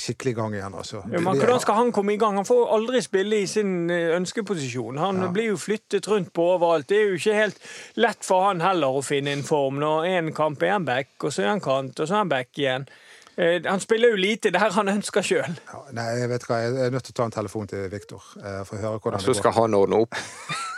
[0.02, 0.74] skikkelig i gang igjen.
[0.80, 1.04] Altså.
[1.12, 2.40] Ja, men hvordan skal han komme i gang?
[2.42, 4.98] Han får aldri spille i sin eh, ønskeposisjon.
[4.98, 6.90] Han blir jo flyttet rundt på overalt.
[6.90, 7.60] Det er jo ikke helt
[8.02, 9.78] lett for han heller å finne en form.
[9.84, 12.34] Når en kamp er han back, og så er han kant, og så er han
[12.34, 12.90] back igjen.
[13.38, 15.56] Eh, Han spiller jo lite der han ønsker sjøl.
[15.72, 18.22] Ja, nei, jeg vet hva, jeg er nødt til å ta en telefon til Viktor
[18.42, 20.14] eh, for å høre hvordan Så det skal han ordne opp.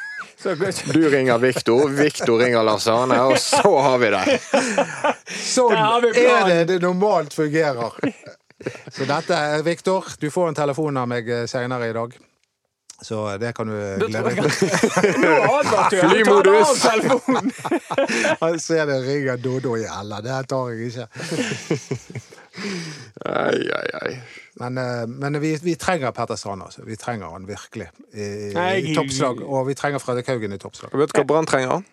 [0.93, 4.38] Du ringer Viktor, Viktor ringer Lars Arne, og så har vi det.
[5.41, 7.97] Sånn er det det normalt fungerer.
[8.91, 12.13] Så dette, er Viktor, du får en telefon av meg eh, senere i dag.
[13.01, 13.75] Så det kan du
[14.08, 15.17] glede deg til.
[15.25, 16.10] Nå advarte jeg.
[16.10, 16.86] Flymodus.
[18.43, 20.21] Han ser det ringer Dodo i hella.
[20.23, 21.08] Det tar jeg ikke.
[23.25, 24.13] Ai, ai, ai.
[24.61, 26.85] Men, eh, men vi, vi trenger Petter Strand, altså.
[26.87, 29.41] Vi trenger han virkelig i, Nei, i toppslag.
[29.43, 30.93] Og vi trenger Fredrik Haugen i toppslag.
[30.95, 31.83] Vet du hva Brann trenger?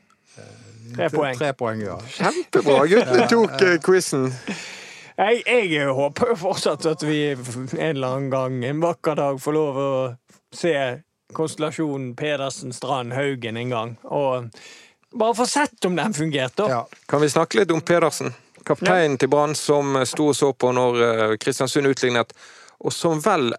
[0.92, 1.36] Tre poeng.
[1.38, 1.96] Tre poeng, ja.
[2.18, 4.28] Kjempebra, guttene tok eh, quizen.
[5.16, 9.56] Jeg, jeg håper jo fortsatt at vi en eller annen gang, en vakker dag, får
[9.56, 9.90] lov å
[10.56, 10.74] se
[11.36, 13.94] konstellasjonen Pedersen, Strand, Haugen en gang.
[14.04, 14.48] Og
[15.16, 16.68] bare få sett om den fungerte.
[16.68, 16.84] ja.
[17.08, 18.32] Kan vi snakke litt om Pedersen?
[18.66, 22.34] Kapteinen til Brann som sto og så på når eh, Kristiansund utlignet,
[22.82, 23.52] og som vel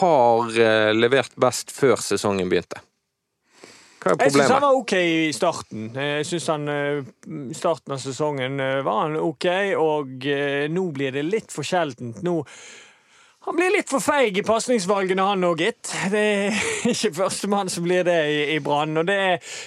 [0.00, 2.82] har eh, levert best før sesongen begynte.
[4.00, 5.88] Hva er Jeg syns han var OK i starten.
[5.92, 7.08] Jeg synes han eh,
[7.56, 12.22] starten av sesongen eh, var han OK, og eh, nå blir det litt for sjeldent.
[12.24, 12.38] Nå
[13.46, 15.88] Han blir litt for feig i pasningsvalgene, han òg, gitt.
[16.12, 16.58] Det er
[16.92, 18.92] ikke førstemann som blir det i, i Brann.
[19.00, 19.16] Og det,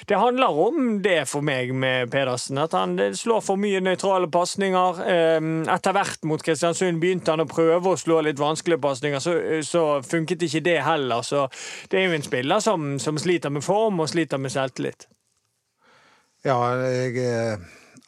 [0.10, 2.62] det handler om det for meg med Pedersen.
[2.62, 5.02] At han slår for mye nøytrale pasninger.
[5.10, 9.34] Eh, Etter hvert mot Kristiansund begynte han å prøve å slå litt vanskelige pasninger, så,
[9.66, 11.26] så funket ikke det heller.
[11.26, 11.48] Så
[11.90, 15.10] det er jo en spiller som, som sliter med form og sliter med selvtillit.
[16.46, 17.58] Ja, jeg, eh,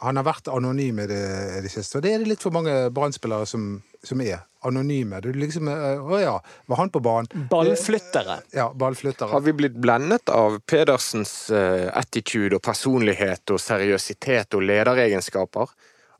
[0.03, 1.25] han har vært anonym i det,
[1.65, 1.97] det siste.
[1.97, 5.19] Og det er det litt for mange Brann-spillere som, som er anonyme.
[5.21, 7.47] Du liksom eh, Å ja, var han på banen?
[7.49, 8.39] Ballflyttere.
[8.55, 9.29] Ja, ballflyttere.
[9.31, 15.75] Har vi blitt blendet av Pedersens eh, attitude og personlighet og seriøsitet og lederegenskaper,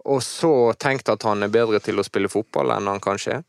[0.06, 3.46] og så tenkt at han er bedre til å spille fotball enn han kanskje er?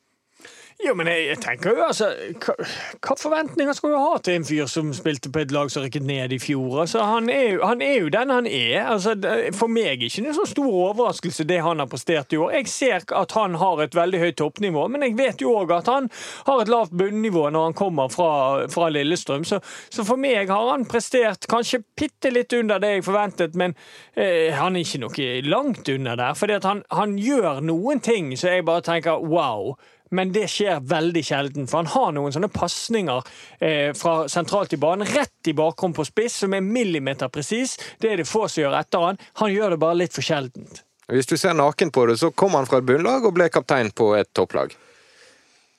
[0.76, 2.10] Jo, men jeg, jeg tenker jo, altså
[2.44, 6.04] hva, forventninger skal du ha til en fyr som spilte på et lag som rykket
[6.04, 6.82] ned i fjor?
[6.82, 8.82] Altså, han, er jo, han er jo den han er.
[8.92, 9.14] Altså,
[9.56, 12.52] for meg er det ikke noen så stor overraskelse det han har prestert i år.
[12.58, 15.88] Jeg ser at han har et veldig høyt toppnivå, men jeg vet jo òg at
[15.90, 16.10] han
[16.50, 18.30] har et lavt bunnivå når han kommer fra,
[18.72, 19.48] fra Lillestrøm.
[19.48, 23.72] Så, så for meg har han prestert kanskje bitte litt under det jeg forventet, men
[24.12, 26.36] eh, han er ikke noe langt under der.
[26.36, 29.72] For han, han gjør noen ting så jeg bare tenker wow.
[30.14, 33.26] Men det skjer veldig sjelden, for han har noen sånne pasninger
[33.58, 37.76] eh, fra sentralt i banen, rett i bakrom på spiss, som er millimeter presis.
[38.02, 39.22] Det er det få som gjør etter han.
[39.42, 40.84] Han gjør det bare litt for sjeldent.
[41.10, 43.92] Hvis du ser naken på det, så kom han fra et bunnlag og ble kaptein
[43.94, 44.74] på et topplag.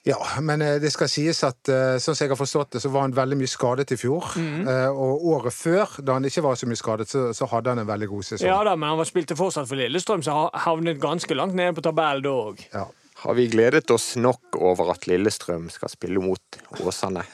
[0.07, 2.91] Ja, men eh, det skal sies at eh, sånn som jeg har forstått det, så
[2.91, 4.29] var han veldig mye skadet i fjor.
[4.39, 4.67] Mm.
[4.91, 7.89] Og året før, da han ikke var så mye skadet, så, så hadde han en
[7.89, 8.47] veldig god sesong.
[8.47, 11.83] Ja da, men han spilte fortsatt for Lillestrøm, så han havnet ganske langt nede på
[11.87, 12.63] tabellen da òg.
[12.75, 12.87] Ja.
[13.23, 17.25] Har vi gledet oss nok over at Lillestrøm skal spille mot Åsane?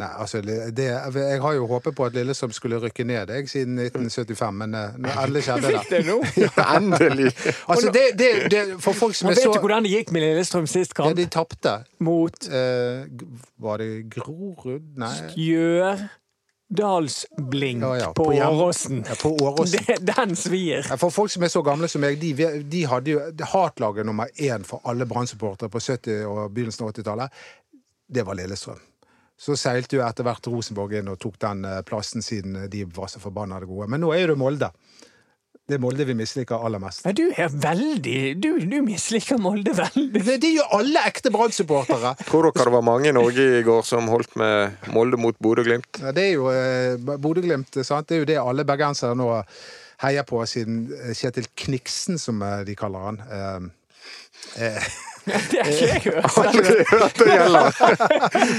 [0.00, 3.78] Nei, altså, det, jeg har jo håpet på at Lillestrøm skulle rykke ned jeg, siden
[3.82, 6.00] 1975, men når nå endelig skjedde Fikk det.
[6.06, 6.18] nå!
[6.44, 6.66] nå?
[6.76, 7.32] Endelig!
[7.66, 10.14] Altså, det, det, det, for folk som Man er vet så du hvordan det gikk
[10.16, 11.74] med Lillestrøm sist Ja, de tapte.
[12.00, 13.04] Mot Eh,
[13.60, 14.86] var det Grorud?
[15.00, 15.12] Nei.
[16.70, 19.04] Gjørdalsblink Ja, ja, på, på Åråsen.
[19.08, 19.80] Ja, på Åråsen.
[20.00, 20.82] Den svir.
[20.96, 24.64] For folk som er så gamle som meg, de, de hadde jo hatlaget nummer én
[24.66, 27.42] for alle Brann-supportere på 70- og begynnelsen av 80-tallet.
[28.10, 28.78] Det var Lillestrøm.
[29.40, 33.08] Så seilte jo etter hvert Rosenborg inn og tok den eh, plassen siden de var
[33.08, 33.88] så forbanna gode.
[33.88, 34.68] Men nå er jo det Molde.
[35.70, 37.04] Det er Molde vi misliker aller mest.
[37.06, 40.08] Ja, du er veldig Du, du misliker Molde veldig.
[40.26, 42.14] Det, det gjør alle ekte Brann-supportere.
[42.30, 46.02] Tror dere det var mange i Norge i går som holdt med Molde mot Bodø-Glimt?
[46.02, 48.08] Ja, det er jo eh, Bodø-Glimt, sant.
[48.10, 49.30] Det er jo det alle bergensere nå
[50.02, 53.22] heier på, siden eh, Kjetil Kniksen, som eh, de kaller han.
[53.30, 54.90] eh, eh,
[55.24, 56.38] Det er ikke jeg hørt.
[56.42, 57.80] Aldri hørt det gjelder!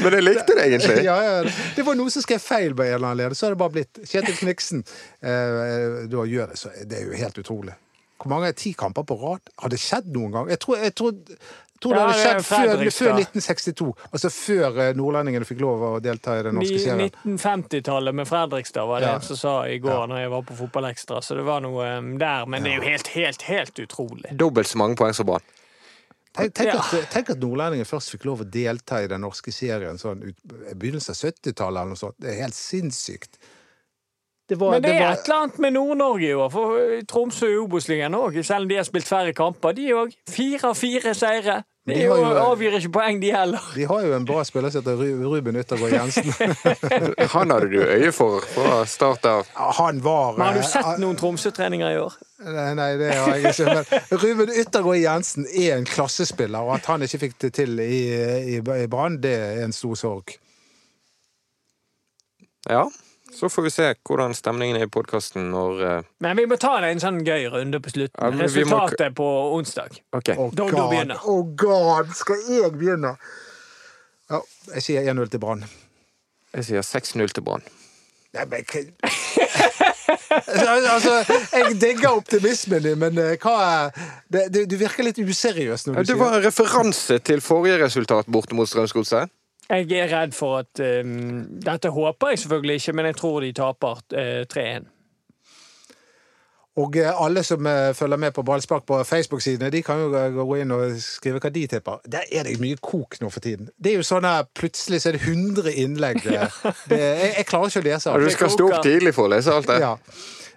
[0.04, 0.98] Men jeg likte det egentlig.
[1.08, 1.38] Ja, ja,
[1.78, 3.76] det var noen som skrev feil på en eller annen leder, så har det bare
[3.80, 4.84] blitt Kjetil Kniksen.
[5.22, 7.74] Eh, da gjør det, så det er jo helt utrolig.
[8.22, 9.50] Hvor mange ti kamper på rad?
[9.64, 10.50] Har det skjedd noen gang?
[10.54, 13.88] Jeg tror, jeg tror, jeg tror det Ja, det hadde skjedd før, før 1962.
[14.14, 17.10] Altså før eh, nordlendingene fikk lov å delta i den norske serien.
[17.26, 19.16] 1950-tallet med Fredrikstad var det Ja.
[19.18, 20.06] en som sa i går Ja.
[20.12, 22.46] når jeg var på Fotballekstra, så det var noe um, der.
[22.46, 24.30] Men det er jo helt, helt, helt utrolig.
[24.38, 25.42] Dobbelt så mange poeng som Brann.
[26.32, 29.98] Tenk, tenk, at, tenk at nordlendinger først fikk lov å delta i den norske serien
[30.00, 30.38] sånn ut,
[30.72, 32.16] i begynnelsen av 70-tallet eller noe sånt.
[32.24, 33.36] Det er helt sinnssykt.
[34.52, 36.50] Det var, Men det det er et eller annet med Nord-Norge i år.
[36.52, 39.72] For eh, Tromsø i Obos-ligaen òg, selv om de har spilt færre kamper.
[39.78, 40.12] De òg.
[40.28, 41.62] Fire av fire seire.
[41.88, 43.64] De, De jo, jo- avgir ikke poeng, de heller.
[43.74, 45.00] de har jo en bra spiller som heter
[45.32, 46.28] Ruben Yttergård Jensen.
[47.34, 49.48] Han hadde du øye for fra start av.
[49.80, 52.20] Han var Men har du eh, sett noen Tromsø-treninger i år?
[52.52, 53.80] Nei, nei, det har jeg ikke.
[53.80, 58.04] Men Ruben Yttergård Jensen er en klassespiller, og at han ikke fikk det til i,
[58.58, 60.36] i, i Brann, det er en stor sorg.
[62.70, 62.84] Ja,
[63.34, 66.04] så får vi se hvordan stemningen er i podkasten når uh...
[66.24, 68.18] Men vi må ta det en sånn gøy runde på slutten.
[68.20, 69.28] Ja, Resultatet må- på
[69.58, 70.00] onsdag.
[70.14, 70.34] Ok.
[70.38, 70.90] Oh Da- da begynner.
[70.90, 71.20] begynner.
[71.26, 73.16] oh God, skal jeg begynne?
[74.32, 74.42] Ja,
[74.76, 75.66] jeg sier 1-0 til Brann.
[76.56, 77.64] Jeg sier 6-0 til Brann.
[78.36, 78.86] Nei, men hva-
[80.32, 81.14] Altså,
[81.56, 83.92] jeg digger optimismen din, men eh, hva er
[84.32, 87.78] det, du, du virker litt useriøs når Ja, sier det var en referanse til forrige
[87.84, 89.32] resultat borte mot Strømsgodset.
[89.72, 93.54] Jeg er redd for at um, Dette håper jeg selvfølgelig ikke, men jeg tror de
[93.56, 94.90] taper uh, 3-1.
[96.80, 100.32] Og eh, alle som eh, følger med på Ballspark på Facebook-sidene, de kan jo eh,
[100.32, 102.00] gå inn og skrive hva de tipper.
[102.08, 103.68] Der er det mye kok nå for tiden.
[103.76, 106.22] Det er jo sånn her, Plutselig så er det 100 innlegg.
[106.32, 108.24] Det, det, jeg, jeg klarer ikke å lese alt.
[108.24, 109.78] du skal stå opp tidlig for å lese alt det.
[109.82, 109.96] Ja.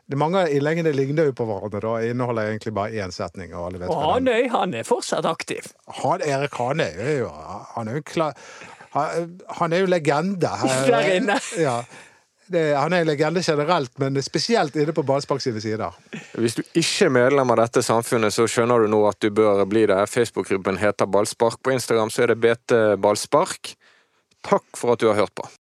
[0.04, 1.80] Det, mange av innleggene ligner jo på hverandre.
[1.82, 3.54] da, Inneholder egentlig bare én setning.
[3.54, 5.70] Og alle vet Og Hanøy han er fortsatt aktiv.
[6.02, 7.30] Han, Erik Hanøy er jo
[7.74, 8.38] Han er jo klar
[8.94, 10.50] Han, han er jo legende.
[10.90, 11.38] Der inne.
[11.58, 11.78] Ja.
[12.46, 15.96] Det, han er en legende generelt, men spesielt inne på Ballspark sine sider.
[16.36, 19.64] Hvis du ikke er medlem av dette samfunnet, så skjønner du nå at du bør
[19.68, 20.02] bli det.
[20.12, 21.62] Facebook-gruppen heter Ballspark.
[21.64, 23.72] På Instagram så er det BT Ballspark.
[24.44, 25.48] Takk for at du har hørt på.